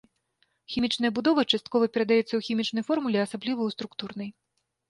Хімічная 0.75 1.11
будова 1.19 1.41
часткова 1.51 1.85
перадаецца 1.97 2.25
ў 2.35 2.41
хімічнай 2.47 2.83
формуле, 2.91 3.19
асабліва 3.27 3.57
ў 3.65 3.69
структурнай. 3.79 4.29